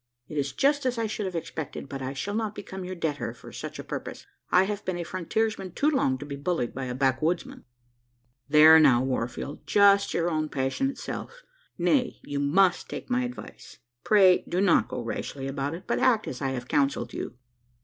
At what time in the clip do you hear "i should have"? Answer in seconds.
0.97-1.35